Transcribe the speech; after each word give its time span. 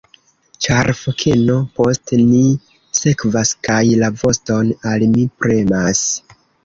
Ĉar 0.67 0.87
fokeno 0.99 1.57
post 1.79 2.13
ni 2.31 2.41
sekvas, 3.01 3.51
kaj 3.69 3.79
la 4.05 4.09
voston 4.23 4.73
al 4.93 5.07
mi 5.13 5.27
premas! 5.43 6.03